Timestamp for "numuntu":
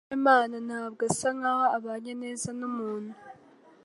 2.59-3.13